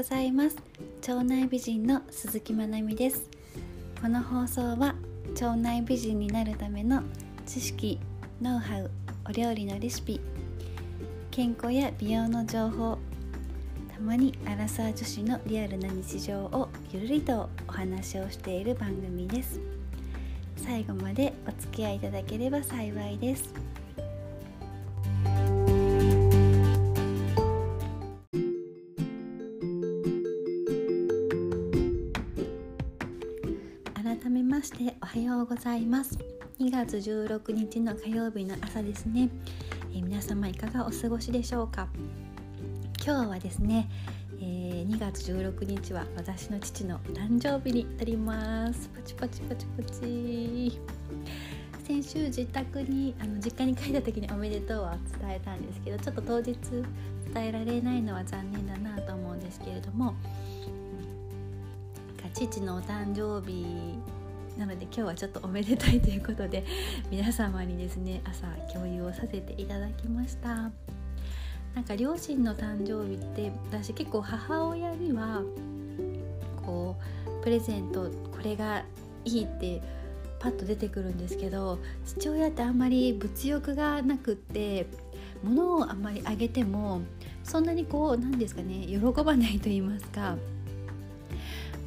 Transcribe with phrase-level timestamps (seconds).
[0.00, 0.56] ございます。
[1.06, 3.28] 腸内美人の鈴木まなみです。
[4.00, 4.94] この放送は
[5.34, 7.02] 腸内美人になるための
[7.44, 8.00] 知識
[8.40, 8.90] ノウハウ
[9.28, 10.18] お料理のレシピ
[11.30, 12.96] 健康や美容の情報
[13.94, 19.60] たまにアラサー女子のリアルな日常をゆるりとお話をしている番組です。
[20.56, 23.52] 最後までお付き合いいただければ幸いです。
[34.60, 36.18] ましておはようございます。
[36.58, 39.30] 2月16日の火曜日の朝ですね、
[39.90, 41.88] えー、皆様いかがお過ごしでしょうか？
[43.02, 43.88] 今日はですね、
[44.38, 48.90] えー、2月16日は私の父の誕生日になります。
[48.94, 50.78] パチパチパチパチ。
[51.86, 56.54] 先週自宅にあの実家に帰った時におめでとうは伝えたんですけどちょっと当日
[57.32, 60.14] 伝えられないのは残念だなと思うんですけれども
[62.32, 63.98] 父のお誕生日
[64.60, 66.66] なので今日はちょっとおめでたいということで
[67.10, 70.70] 皆様にですね朝共有をさせていただきました。
[71.74, 75.40] なんか両親の誕生日って私結構母親には
[76.66, 76.96] こ
[77.40, 78.84] うプレゼントこれが
[79.24, 79.80] いいって
[80.38, 84.88] パッと出てくるんですけど父親ってあんまり物欲がなくって
[85.42, 87.00] 物をあんまりあげても
[87.44, 90.36] そんなにこう何ですかね喜ばないと言いますか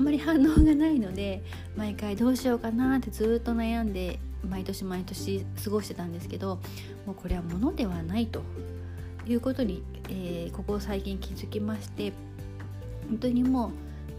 [0.00, 1.42] あまり反応がないので
[1.76, 6.58] 毎回どうしようかなってずっと悩んで毎年毎年過ごしてたんですけど
[7.04, 8.42] もうこれは物ではないと
[9.26, 12.14] いうことに、えー、ここ最近気づきまして
[13.10, 13.70] 本当にもう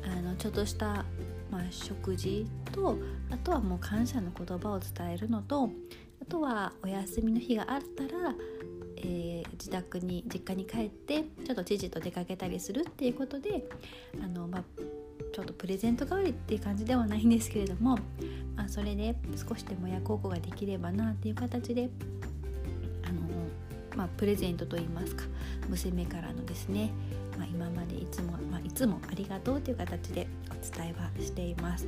[0.08, 1.04] あのちょっとした、
[1.50, 3.00] まあ、食事と
[3.32, 5.72] あとはもう感謝の言葉を伝えるのと
[6.22, 8.36] あとはお休みの日があったら、
[8.98, 13.68] えー、自宅に実家に帰ってちょっと知事と出かけたりするっていうことで
[14.24, 14.64] あの、まあ、
[15.32, 17.98] ちょっとプレゼント代わりっていう感じではないんですけれども、
[18.56, 21.90] まあ、それで少しでも親孝行ができればなっていう形で
[23.04, 23.22] あの、
[23.96, 25.24] まあ、プレゼントといいますか
[25.70, 26.92] 娘からのですね、
[27.38, 31.88] まあ、今までいつも、まあ、いつもありがとうという形でお伝えはしています。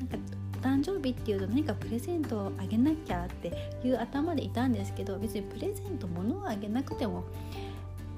[0.00, 0.16] なんか
[0.62, 7.24] 誕生日っていうと何かプレゼントをあげなきゃっていう頭でいたんですけど別にプレゼント物をあげなくても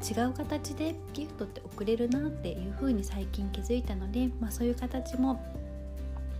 [0.02, 5.42] 違う形でギフトって送れるなっていう風に最近気づいたので、まあ、そういう形も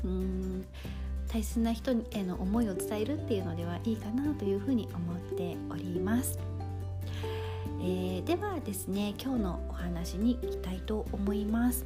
[0.05, 0.65] うーん
[1.29, 6.39] 大切な人への思いを伝えるっていうのではいいかなというふうに思っております。
[7.81, 11.85] えー、ではですね今日のお話にいきたいと思います。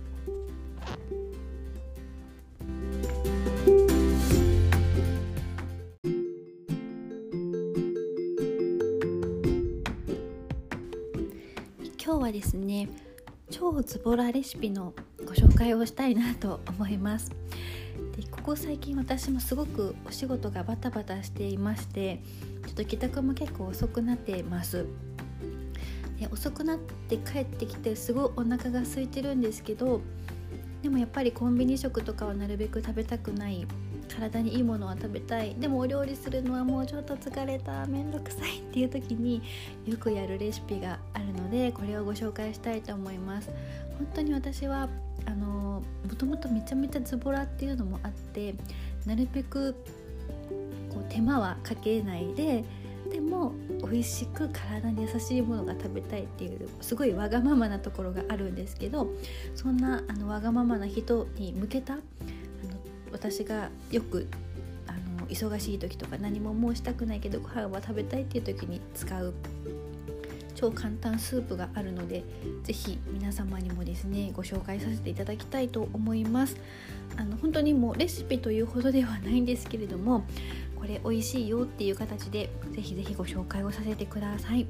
[12.32, 12.88] はですね
[13.50, 14.94] 超ズボラレシピの
[15.26, 17.30] ご紹介をしたいなと思います。
[18.16, 22.22] でここ最近私もすごくお仕事がバタバタしていまして
[22.66, 24.86] ちょっと帰宅も結構遅くなってます。
[26.18, 30.00] で遅くなって帰ってきてすごいお腹が空いてるんですけど
[30.82, 33.66] でもやっぱりコンビニ食とかはなるべく食べたくない
[34.08, 35.54] 体にいいものは食べたい。
[35.54, 37.86] でもお料理するのはもうちょっと疲れた。
[37.86, 39.40] めんどくさいっていう時に
[39.86, 43.50] よくやるレシピがあるのでこれをご紹介したいと思います。
[43.98, 44.88] 本当に私は
[45.24, 48.54] あのもともとめちゃめちゃズボラっていうのもあって
[49.06, 49.74] なるべく
[50.90, 52.64] こう手間はかけないで
[53.10, 53.52] でも
[53.82, 59.08] 美味しく体に優しいものが食べたいっていうすごいわがままなところがあるんですけど
[59.54, 61.98] そんなあのわがままな人に向けた
[63.10, 64.28] 私がよく
[64.86, 69.34] あの忙しい時とか何ももうしたくないけどご飯は食べたいっていう時に使う
[70.54, 72.22] 超簡単スープがあるので
[72.62, 76.56] 是非皆様にもですねご紹介させていただきたいと思います。
[77.16, 80.24] あの本当にもうレシピというほどではないんですけれども
[80.82, 84.66] これ美味しいよっていう形で是非是非ご紹介をさせてください。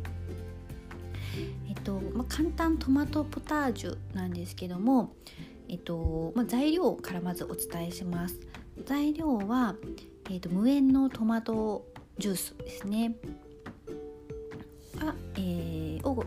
[1.67, 5.14] えっと、まあ、簡単トマトポタージュなんですけども
[5.70, 8.38] えっとまあ、材料からまずお伝えします。
[8.85, 9.75] 材料は、
[10.29, 11.87] えっと、無塩のトマト
[12.19, 13.17] ジュースですね。
[14.99, 16.23] が、えー、を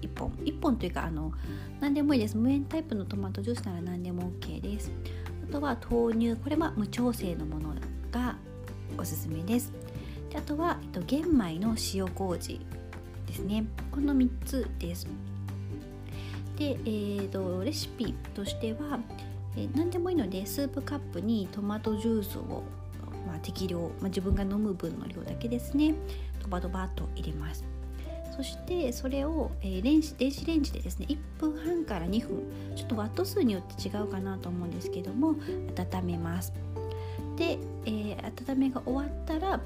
[0.00, 0.32] 1本。
[0.32, 1.32] 1本というかあの
[1.78, 2.36] 何でもいいです。
[2.36, 4.90] 無塩タイプのトマトジュースなら何でも OK です。
[5.48, 6.34] あとは豆乳。
[6.34, 7.72] これは無調整のもの
[8.10, 8.36] が
[9.02, 9.72] おすすめです。
[10.30, 12.60] であとは、えっと、玄米の塩麹
[13.26, 13.64] ですね。
[13.90, 15.08] この3つです。
[16.56, 19.00] で、えーと、レシピとしては、
[19.56, 22.62] えー、何でもいいのでスープカップにトマトジュースを、
[23.26, 25.94] まあ、適量、まあ、自分が飲む分の量だけですね。
[26.40, 27.64] ドバドバと入れます。
[28.36, 32.76] そしてそれを、えー、電子電子レンジでですね1分半から2分。
[32.76, 35.34] ちょっとワット数によって違うかなと思うんですけども
[35.76, 36.52] 温めます。
[37.36, 39.60] で、えー、温めが終わったら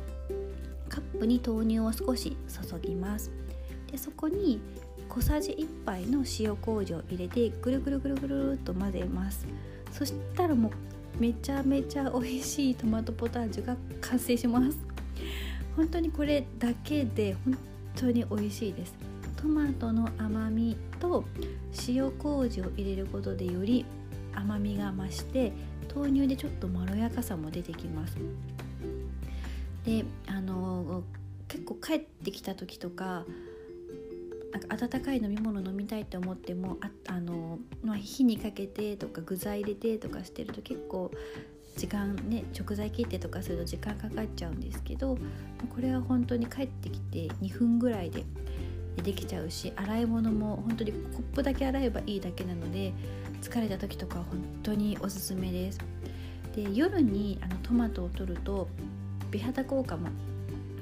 [0.89, 3.31] カップに豆乳を少し注ぎます。
[3.91, 4.61] でそこに
[5.09, 9.47] 小さじ1杯の塩麹を入れてぐるぐるぐるぐるっと混ぜます。
[9.93, 10.71] そしたらも
[11.19, 14.79] うめちゃめちゃ美味しいトマトポタージュが完成します。
[15.75, 17.59] 本当にこれだけで本
[17.95, 18.95] 当に美味しいです。
[19.37, 21.25] トマトの甘みと
[21.89, 23.85] 塩麹を入れることでより
[24.37, 25.53] 甘みが増して
[25.95, 28.17] 豆乳でちょっとまろやかさも出てきます。
[29.85, 31.05] であの
[31.49, 33.25] 結構帰ってきた時とか
[34.53, 41.11] なんか温かい飲み物飲みたいって思ってもああの、まあ、火にかけてとか具材入れてとかしてると結構
[41.77, 45.17] 時間ね食材切ってとかすると時間かかっちゃうんですけど
[45.75, 48.25] これは本当に帰ってきて2分ぐらいで
[49.03, 52.95] できちゃうし洗い物も本当にコップだけ洗えばいいだけなので
[53.47, 54.25] 疲れた時とか本
[54.65, 55.79] 当におすすめです。
[56.57, 58.69] で夜にあのトマトを取ると
[59.31, 60.09] 美肌効果も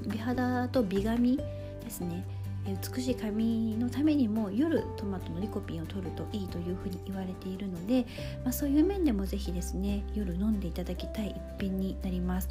[0.07, 1.43] 美肌と美髪で
[1.89, 2.25] すね。
[2.65, 8.07] 美しい髪のためにも夜トマトのリコピンを取るといいというふうに言われているので、
[8.43, 12.49] まあ、そういう面でも是非ですね夜飲んでいただきたい一品になります。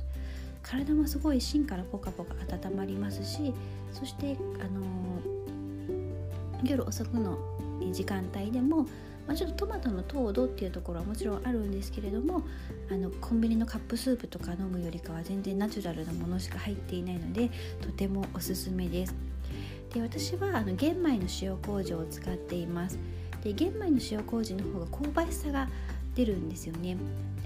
[0.63, 2.35] 体もすごい芯からポカポカ
[2.69, 3.53] 温まりますし
[3.93, 7.37] そしてあのー、夜遅くの
[7.93, 8.87] 時間帯でも
[9.27, 12.43] まあ、ちょっとトマトの糖度っていうところはもちろんあるんですけれども
[12.91, 17.51] あのコンビニのカップスープとか飲むよりかは全然ナチュラルなものしか入っていないので
[17.81, 19.15] とてもおすすめです。
[19.93, 22.99] で私はあの玄米の塩麹を使っています。
[23.43, 25.69] で玄米の塩麹の方が香ばしさが
[26.15, 26.97] 出るんですよね。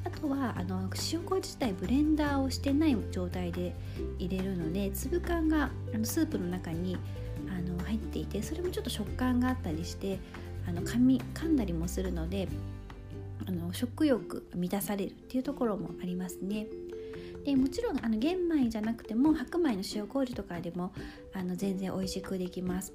[0.04, 3.74] あとはあの塩麹自体ブレンダーをしてない状態で
[4.18, 6.96] 入れるので粒感があのスープの中に
[7.48, 10.18] あの入っていてそれもちょっと食感があったりして
[10.68, 12.46] あの噛み噛んだりもするので
[13.46, 16.66] あの食欲満たされるっていうところもありますね。
[17.44, 20.92] でもちろんあの玄米じゃなくても白米の塩麹とかでも
[21.32, 22.92] あの全然美味しくできます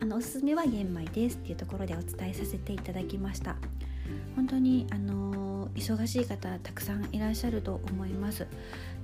[0.00, 3.56] あのおすすめは玄米ですっていうところでお伝えさせていただきました
[4.34, 5.45] 本当にあの
[5.76, 8.46] 忙しい方たくさんいらっしゃると思います。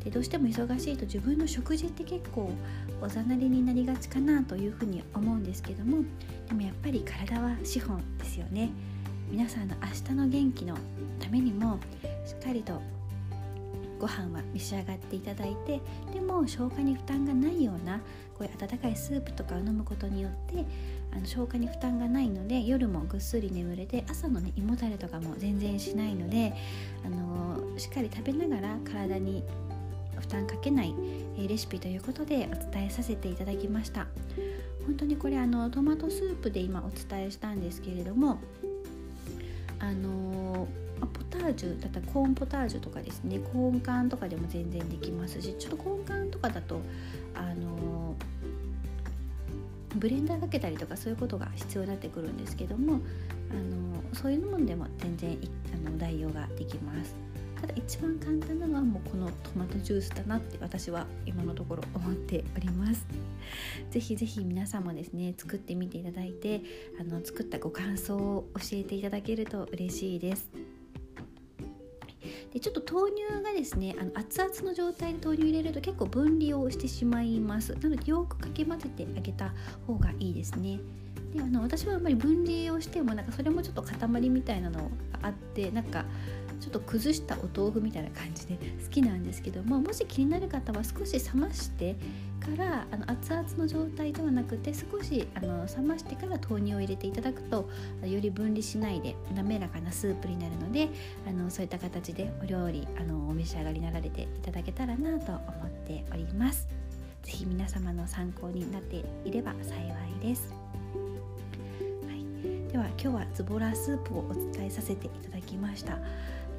[0.03, 2.51] でどうしても忙しいと自分の食事って結構
[3.01, 6.03] おざなりになりがちかなというふうに思うんですけども
[6.49, 8.71] でもやっぱり体は資本ですよね。
[9.31, 10.77] 皆さんの明日の元気の
[11.19, 11.79] ためにも
[12.27, 12.83] しっかりと
[14.03, 15.81] ご飯は召し上がっていただいて
[16.13, 17.99] でも消化に負担がないような
[18.37, 20.67] こういう温かいスープとかを飲むことによって
[21.13, 26.53] あの消化に負担がないので夜もぐっすり眠れて朝のね胃もたれとかも全然しないので
[27.07, 29.45] あのしっかり食べながら体に
[30.19, 30.93] 負担かけない
[31.39, 34.09] レシピということでお伝えさせていただきました。
[34.85, 38.41] 本当にこれあのトマトスープで今お伝えしたんですけれども
[39.79, 46.81] あのポタージュだったらコーンポタージュとかですねコーン缶とかでも全然できますしちょっとコーン缶とかだと
[47.35, 48.15] あの
[49.97, 53.01] ブレンダーかけたりとかそういうことが必要になってくるんですけども
[53.51, 55.39] あのそういうものでも全然
[55.87, 57.15] あの代用ができます。
[57.63, 63.07] ただ一番簡単なのはもうこのトマトジュースだなって私は今のところ思っております
[63.93, 66.61] ぜひぜひ皆さんもですね作ってみていただいて
[67.01, 70.51] あの作ったご感想を教えていただけると嬉しいです
[72.53, 77.75] でちょっと豆乳がですねあの熱々の状態で豆乳入れると結構分離をしてしまいます。
[77.81, 79.53] なのでよくかき混ぜてあげた
[79.87, 80.79] 方がいいですね。
[81.35, 84.89] であの私はあんまり分離をしてもなんかそれもちょっと塊みたいなのが
[85.23, 86.05] あってなんか
[86.63, 91.97] ちょっと崩したお豆腐みたいな感じで好きなんですけどももし気になる方は少し冷まして
[92.39, 97.69] からあの熱々の状態ではなくて少しあの冷ましてから豆乳を入れていただくと
[98.05, 100.89] より分離しないで滑らかなスープになるので
[101.27, 106.69] あのそういった形でお料理あのお召し上がりになられていただけたらなと思っております。
[107.23, 109.79] ぜひ皆様の参考になっていれば幸
[110.23, 110.62] いです。
[112.73, 115.99] では今日はズボラスープをお伝えさせていただきました。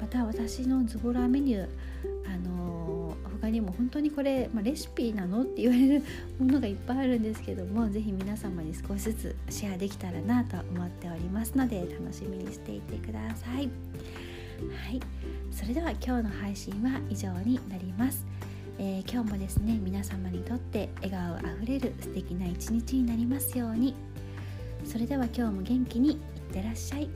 [0.00, 1.68] また私のズボラメニュー
[2.32, 6.04] あの他にも本当にこれ、まあ、レシピなのって言われる
[6.38, 13.68] ものがいっぱいあるんですけども是非皆様に少しずつシェアできたらなと思っておりますので楽しみにしていてください。
[14.86, 15.00] はい
[15.50, 18.24] それでは今日の配信は以上になります。
[18.78, 23.94] えー、今日もですね皆様にとって笑顔あふれる素敵な一日になりますように
[24.94, 26.18] それでは今日も元気にいっ
[26.52, 27.10] てらっしゃい。